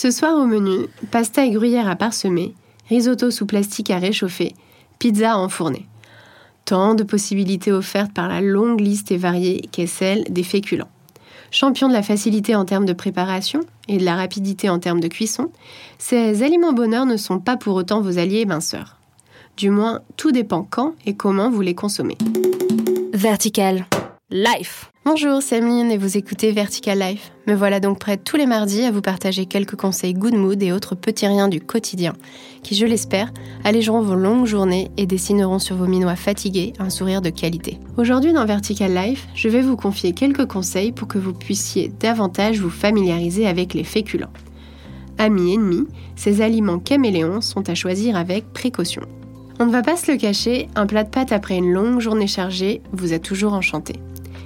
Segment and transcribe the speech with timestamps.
[0.00, 2.54] Ce soir au menu, pasta et gruyère à parsemer,
[2.88, 4.54] risotto sous plastique à réchauffer,
[5.00, 5.88] pizza à enfourner.
[6.64, 10.86] Tant de possibilités offertes par la longue liste et variée qu'est celle des féculents.
[11.50, 13.58] Champion de la facilité en termes de préparation
[13.88, 15.50] et de la rapidité en termes de cuisson,
[15.98, 18.98] ces aliments bonheur ne sont pas pour autant vos alliés minceurs.
[19.56, 22.18] Du moins, tout dépend quand et comment vous les consommez.
[23.14, 23.84] Vertical.
[24.30, 24.92] Life.
[25.06, 27.32] Bonjour, c'est et vous écoutez Vertical Life.
[27.46, 30.70] Me voilà donc prête tous les mardis à vous partager quelques conseils good mood et
[30.70, 32.12] autres petits riens du quotidien
[32.62, 33.32] qui, je l'espère,
[33.64, 37.78] allégeront vos longues journées et dessineront sur vos minois fatigués un sourire de qualité.
[37.96, 42.60] Aujourd'hui dans Vertical Life, je vais vous confier quelques conseils pour que vous puissiez davantage
[42.60, 44.34] vous familiariser avec les féculents.
[45.16, 45.86] Amis ennemis,
[46.16, 49.00] ces aliments caméléons sont à choisir avec précaution.
[49.58, 52.26] On ne va pas se le cacher, un plat de pâtes après une longue journée
[52.26, 53.94] chargée vous a toujours enchanté.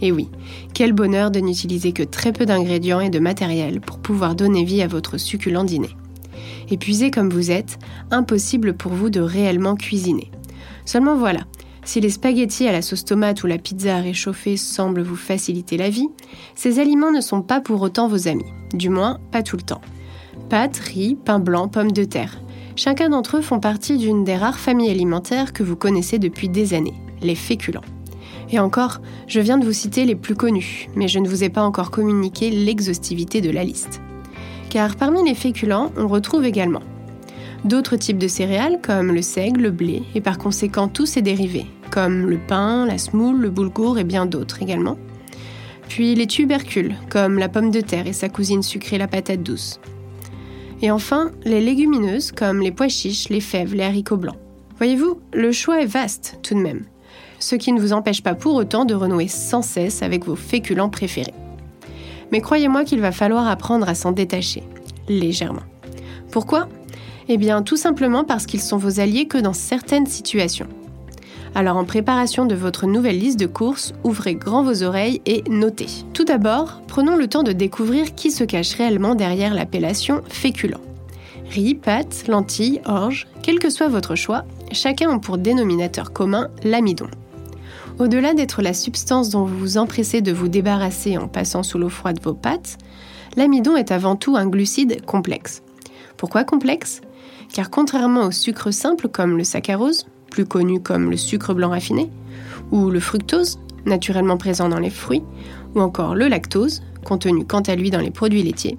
[0.00, 0.28] Et oui,
[0.74, 4.82] quel bonheur de n'utiliser que très peu d'ingrédients et de matériel pour pouvoir donner vie
[4.82, 5.90] à votre succulent dîner.
[6.70, 7.78] Épuisé comme vous êtes,
[8.10, 10.30] impossible pour vous de réellement cuisiner.
[10.84, 11.40] Seulement voilà,
[11.84, 15.76] si les spaghettis à la sauce tomate ou la pizza à réchauffer semblent vous faciliter
[15.76, 16.08] la vie,
[16.56, 19.80] ces aliments ne sont pas pour autant vos amis, du moins pas tout le temps.
[20.50, 22.40] Pâtes, riz, pain blanc, pommes de terre.
[22.74, 26.74] Chacun d'entre eux font partie d'une des rares familles alimentaires que vous connaissez depuis des
[26.74, 27.82] années, les féculents.
[28.50, 31.48] Et encore, je viens de vous citer les plus connus, mais je ne vous ai
[31.48, 34.00] pas encore communiqué l'exhaustivité de la liste.
[34.70, 36.82] Car parmi les féculents, on retrouve également
[37.66, 41.66] d'autres types de céréales comme le seigle, le blé, et par conséquent tous ses dérivés,
[41.90, 44.96] comme le pain, la semoule, le boulgour et bien d'autres également.
[45.88, 49.80] Puis les tubercules, comme la pomme de terre et sa cousine sucrée la patate douce.
[50.82, 54.36] Et enfin, les légumineuses, comme les pois chiches, les fèves, les haricots blancs.
[54.78, 56.84] Voyez-vous, le choix est vaste tout de même
[57.38, 60.90] ce qui ne vous empêche pas pour autant de renouer sans cesse avec vos féculents
[60.90, 61.34] préférés.
[62.32, 64.62] Mais croyez-moi qu'il va falloir apprendre à s'en détacher,
[65.08, 65.62] légèrement.
[66.30, 66.68] Pourquoi?
[67.28, 70.68] Eh bien tout simplement parce qu'ils sont vos alliés que dans certaines situations.
[71.54, 75.86] Alors en préparation de votre nouvelle liste de courses, ouvrez grand vos oreilles et notez.
[76.12, 80.76] Tout d'abord, prenons le temps de découvrir qui se cache réellement derrière l'appellation féculent.
[81.50, 87.06] Riz, pâtes, lentilles, orge, quel que soit votre choix, chacun a pour dénominateur commun l'amidon.
[87.98, 91.88] Au-delà d'être la substance dont vous vous empressez de vous débarrasser en passant sous l'eau
[91.88, 92.76] froide vos pâtes,
[93.36, 95.62] l'amidon est avant tout un glucide complexe.
[96.18, 97.00] Pourquoi complexe?
[97.54, 102.10] Car contrairement au sucre simple comme le saccharose, plus connu comme le sucre blanc raffiné,
[102.70, 105.22] ou le fructose, naturellement présent dans les fruits,
[105.74, 108.76] ou encore le lactose, contenu quant à lui dans les produits laitiers,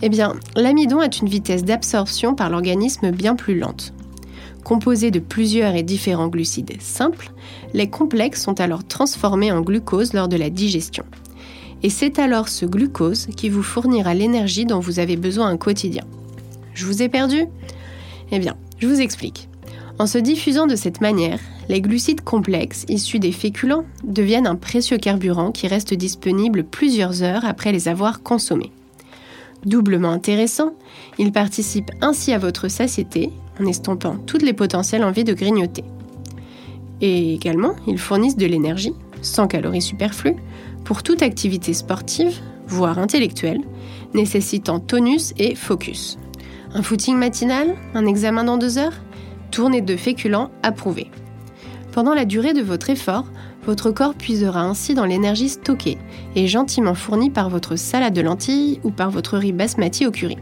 [0.00, 0.10] eh
[0.56, 3.92] l'amidon a une vitesse d'absorption par l'organisme bien plus lente.
[4.66, 7.30] Composés de plusieurs et différents glucides simples,
[7.72, 11.04] les complexes sont alors transformés en glucose lors de la digestion.
[11.84, 16.02] Et c'est alors ce glucose qui vous fournira l'énergie dont vous avez besoin au quotidien.
[16.74, 17.44] Je vous ai perdu?
[18.32, 19.48] Eh bien, je vous explique.
[20.00, 21.38] En se diffusant de cette manière,
[21.68, 27.44] les glucides complexes issus des féculents deviennent un précieux carburant qui reste disponible plusieurs heures
[27.44, 28.72] après les avoir consommés.
[29.64, 30.72] Doublement intéressant,
[31.20, 33.30] ils participent ainsi à votre satiété
[33.60, 35.84] en estompant toutes les potentielles envies de grignoter.
[37.00, 40.36] Et également, ils fournissent de l'énergie, sans calories superflues,
[40.84, 43.60] pour toute activité sportive, voire intellectuelle,
[44.14, 46.18] nécessitant tonus et focus.
[46.74, 49.00] Un footing matinal, un examen dans deux heures,
[49.50, 51.10] tournée de féculents approuvée.
[51.92, 53.24] Pendant la durée de votre effort,
[53.64, 55.98] votre corps puisera ainsi dans l'énergie stockée
[56.34, 60.36] et gentiment fournie par votre salade de lentilles ou par votre riz basmati au curry.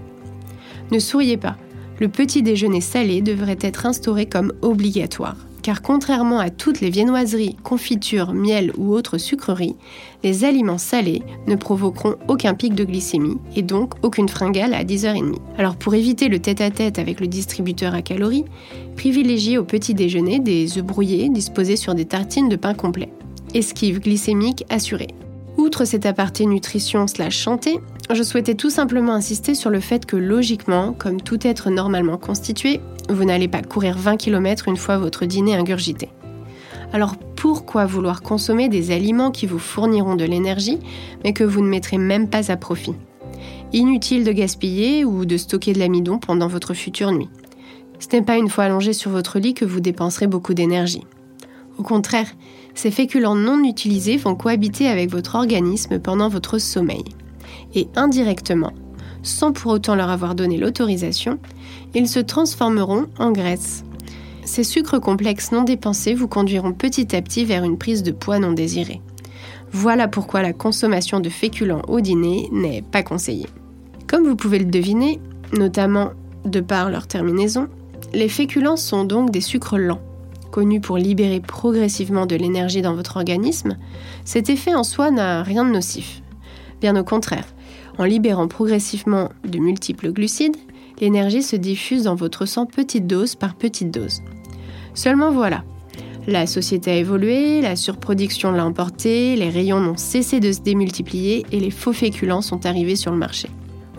[0.91, 1.56] Ne souriez pas,
[2.00, 5.37] le petit déjeuner salé devrait être instauré comme obligatoire.
[5.62, 9.77] Car contrairement à toutes les viennoiseries, confitures, miel ou autres sucreries,
[10.22, 15.37] les aliments salés ne provoqueront aucun pic de glycémie et donc aucune fringale à 10h30.
[15.56, 18.44] Alors pour éviter le tête-à-tête avec le distributeur à calories,
[18.97, 23.09] privilégiez au petit déjeuner des œufs brouillés disposés sur des tartines de pain complet.
[23.54, 25.15] Esquive glycémique assurée.
[25.56, 27.78] Outre cet aparté nutrition slash chanté,
[28.12, 32.80] je souhaitais tout simplement insister sur le fait que logiquement, comme tout être normalement constitué,
[33.09, 36.10] vous n'allez pas courir 20 km une fois votre dîner ingurgité.
[36.92, 40.78] Alors pourquoi vouloir consommer des aliments qui vous fourniront de l'énergie
[41.24, 42.95] mais que vous ne mettrez même pas à profit?
[43.72, 47.28] Inutile de gaspiller ou de stocker de l'amidon pendant votre future nuit.
[47.98, 51.04] Ce n'est pas une fois allongé sur votre lit que vous dépenserez beaucoup d'énergie.
[51.78, 52.28] Au contraire,
[52.74, 57.04] ces féculents non utilisés vont cohabiter avec votre organisme pendant votre sommeil.
[57.74, 58.72] Et indirectement,
[59.22, 61.38] sans pour autant leur avoir donné l'autorisation,
[61.94, 63.84] ils se transformeront en graisse.
[64.44, 68.38] Ces sucres complexes non dépensés vous conduiront petit à petit vers une prise de poids
[68.38, 69.00] non désirée.
[69.72, 73.48] Voilà pourquoi la consommation de féculents au dîner n'est pas conseillée.
[74.06, 75.20] Comme vous pouvez le deviner,
[75.56, 76.10] notamment
[76.44, 77.68] de par leur terminaison,
[78.12, 80.02] les féculents sont donc des sucres lents.
[80.52, 83.76] Connus pour libérer progressivement de l'énergie dans votre organisme,
[84.24, 86.22] cet effet en soi n'a rien de nocif.
[86.84, 87.47] Bien au contraire,
[87.97, 90.59] en libérant progressivement de multiples glucides,
[91.01, 94.21] l'énergie se diffuse dans votre sang petite dose par petite dose.
[94.92, 95.65] Seulement voilà,
[96.27, 101.47] la société a évolué, la surproduction l'a emporté, les rayons n'ont cessé de se démultiplier
[101.53, 103.48] et les faux féculents sont arrivés sur le marché.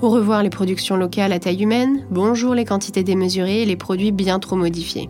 [0.03, 4.11] Au revoir les productions locales à taille humaine, bonjour les quantités démesurées et les produits
[4.11, 5.09] bien trop modifiés.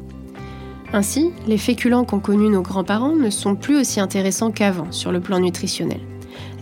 [0.93, 5.19] Ainsi, les féculents qu'ont connus nos grands-parents ne sont plus aussi intéressants qu'avant sur le
[5.19, 5.99] plan nutritionnel.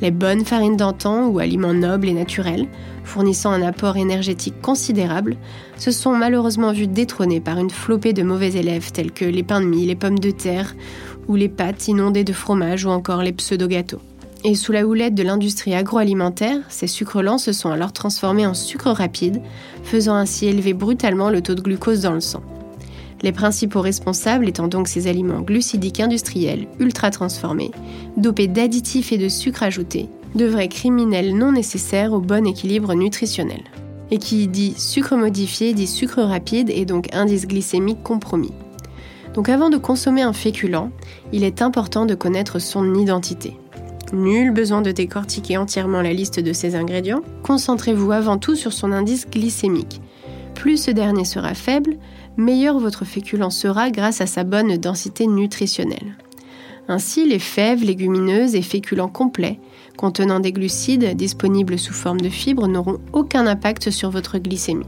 [0.02, 2.68] Les bonnes farines d'antan ou aliments nobles et naturels,
[3.04, 5.38] fournissant un apport énergétique considérable,
[5.78, 9.62] se sont malheureusement vus détrônés par une flopée de mauvais élèves tels que les pains
[9.62, 10.76] de mie, les pommes de terre
[11.28, 14.02] ou les pâtes inondées de fromage ou encore les pseudo-gâteaux.
[14.46, 18.54] Et sous la houlette de l'industrie agroalimentaire, ces sucres lents se sont alors transformés en
[18.54, 19.42] sucre rapide,
[19.84, 22.44] faisant ainsi élever brutalement le taux de glucose dans le sang.
[23.24, 27.72] Les principaux responsables étant donc ces aliments glucidiques industriels ultra transformés,
[28.18, 33.62] dopés d'additifs et de sucres ajoutés, de vrais criminels non nécessaires au bon équilibre nutritionnel.
[34.12, 38.52] Et qui dit sucre modifié dit sucre rapide et donc indice glycémique compromis.
[39.34, 40.92] Donc avant de consommer un féculent,
[41.32, 43.58] il est important de connaître son identité.
[44.12, 48.92] Nul besoin de décortiquer entièrement la liste de ses ingrédients, concentrez-vous avant tout sur son
[48.92, 50.02] indice glycémique.
[50.56, 51.98] Plus ce dernier sera faible,
[52.38, 56.18] meilleur votre féculent sera grâce à sa bonne densité nutritionnelle.
[56.88, 59.60] Ainsi, les fèves, légumineuses et féculents complets,
[59.98, 64.86] contenant des glucides disponibles sous forme de fibres, n'auront aucun impact sur votre glycémie.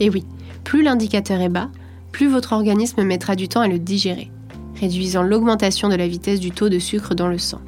[0.00, 0.24] Et oui,
[0.64, 1.70] plus l'indicateur est bas,
[2.10, 4.30] plus votre organisme mettra du temps à le digérer,
[4.80, 7.60] réduisant l'augmentation de la vitesse du taux de sucre dans le sang.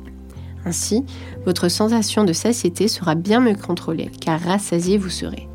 [0.65, 1.05] Ainsi,
[1.45, 5.49] votre sensation de satiété sera bien mieux contrôlée, car rassasié vous serez.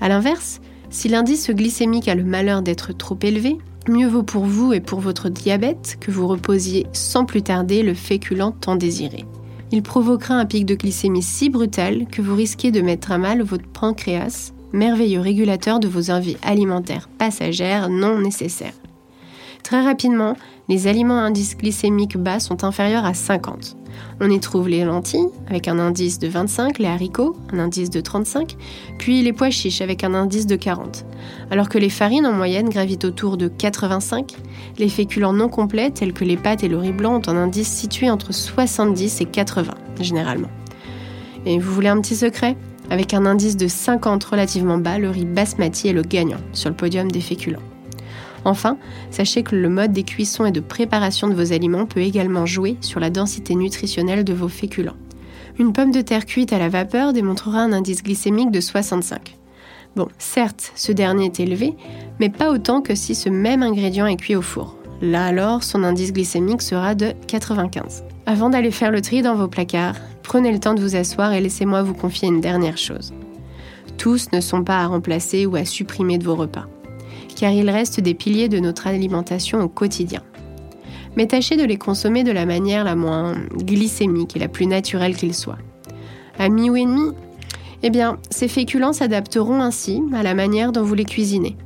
[0.00, 0.60] A l'inverse,
[0.90, 3.58] si l'indice glycémique a le malheur d'être trop élevé,
[3.88, 7.94] mieux vaut pour vous et pour votre diabète que vous reposiez sans plus tarder le
[7.94, 9.24] féculent tant désiré.
[9.70, 13.42] Il provoquera un pic de glycémie si brutal que vous risquez de mettre à mal
[13.42, 18.74] votre pancréas, merveilleux régulateur de vos envies alimentaires passagères non nécessaires.
[19.62, 20.34] Très rapidement,
[20.68, 23.77] les aliments à indice glycémique bas sont inférieurs à 50.
[24.20, 28.00] On y trouve les lentilles avec un indice de 25, les haricots, un indice de
[28.00, 28.56] 35,
[28.98, 31.04] puis les pois chiches avec un indice de 40.
[31.50, 34.36] Alors que les farines en moyenne gravitent autour de 85,
[34.78, 37.68] les féculents non complets tels que les pâtes et le riz blanc ont un indice
[37.68, 40.50] situé entre 70 et 80 généralement.
[41.46, 42.56] Et vous voulez un petit secret?
[42.90, 46.76] Avec un indice de 50 relativement bas, le riz basmati est le gagnant sur le
[46.76, 47.62] podium des féculents.
[48.44, 48.78] Enfin,
[49.10, 52.76] sachez que le mode des cuissons et de préparation de vos aliments peut également jouer
[52.80, 54.96] sur la densité nutritionnelle de vos féculents.
[55.58, 59.36] Une pomme de terre cuite à la vapeur démontrera un indice glycémique de 65.
[59.96, 61.74] Bon, certes, ce dernier est élevé,
[62.20, 64.76] mais pas autant que si ce même ingrédient est cuit au four.
[65.02, 68.04] Là alors, son indice glycémique sera de 95.
[68.26, 71.40] Avant d'aller faire le tri dans vos placards, prenez le temps de vous asseoir et
[71.40, 73.12] laissez-moi vous confier une dernière chose.
[73.96, 76.66] Tous ne sont pas à remplacer ou à supprimer de vos repas
[77.38, 80.22] car ils restent des piliers de notre alimentation au quotidien.
[81.16, 85.16] Mais tâchez de les consommer de la manière la moins glycémique et la plus naturelle
[85.16, 85.58] qu'ils soient.
[86.40, 87.12] Amis ou ennemis
[87.84, 91.56] Eh bien, ces féculents s'adapteront ainsi à la manière dont vous les cuisinez.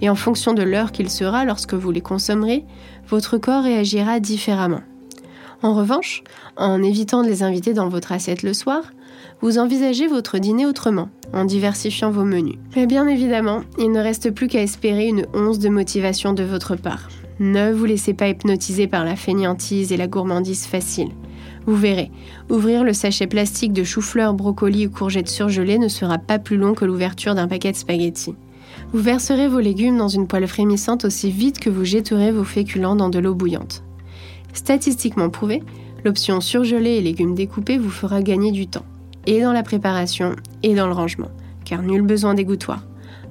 [0.00, 2.64] Et en fonction de l'heure qu'il sera lorsque vous les consommerez,
[3.08, 4.82] votre corps réagira différemment.
[5.62, 6.22] En revanche,
[6.56, 8.82] en évitant de les inviter dans votre assiette le soir,
[9.40, 12.56] vous envisagez votre dîner autrement, en diversifiant vos menus.
[12.74, 16.74] Mais bien évidemment, il ne reste plus qu'à espérer une once de motivation de votre
[16.74, 17.08] part.
[17.38, 21.10] Ne vous laissez pas hypnotiser par la fainéantise et la gourmandise facile.
[21.66, 22.10] Vous verrez,
[22.50, 26.74] ouvrir le sachet plastique de chou-fleur, brocoli ou courgettes surgelées ne sera pas plus long
[26.74, 28.34] que l'ouverture d'un paquet de spaghettis.
[28.92, 32.96] Vous verserez vos légumes dans une poêle frémissante aussi vite que vous jetterez vos féculents
[32.96, 33.84] dans de l'eau bouillante.
[34.52, 35.62] Statistiquement prouvé,
[36.04, 38.86] l'option surgelée et légumes découpés vous fera gagner du temps
[39.28, 41.30] et dans la préparation et dans le rangement,
[41.66, 42.82] car nul besoin d'égouttoir.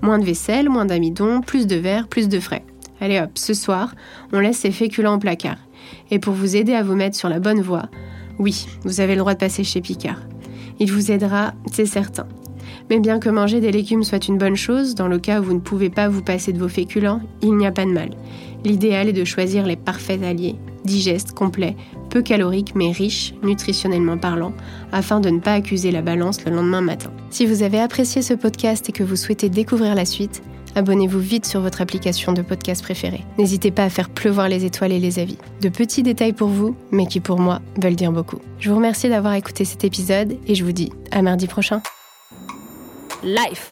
[0.04, 2.64] Moins de vaisselle, moins d'amidon, plus de verre, plus de frais.
[3.02, 3.96] Allez hop, ce soir,
[4.32, 5.58] on laisse ces féculents au placard.
[6.12, 7.90] Et pour vous aider à vous mettre sur la bonne voie,
[8.38, 10.22] oui, vous avez le droit de passer chez Picard.
[10.80, 12.28] Il vous aidera, c'est certain.
[12.92, 15.54] Mais bien que manger des légumes soit une bonne chose, dans le cas où vous
[15.56, 18.12] ne pouvez pas vous passer de vos féculents, il n'y a pas de mal.
[18.64, 21.76] L'idéal est de choisir les parfaits alliés, digestes, complets,
[22.10, 24.54] peu caloriques mais riches, nutritionnellement parlant,
[24.92, 27.12] afin de ne pas accuser la balance le lendemain matin.
[27.30, 30.42] Si vous avez apprécié ce podcast et que vous souhaitez découvrir la suite,
[30.76, 33.24] abonnez-vous vite sur votre application de podcast préférée.
[33.38, 35.38] N'hésitez pas à faire pleuvoir les étoiles et les avis.
[35.62, 38.40] De petits détails pour vous, mais qui pour moi veulent dire beaucoup.
[38.60, 41.82] Je vous remercie d'avoir écouté cet épisode et je vous dis à mardi prochain.
[43.24, 43.66] Life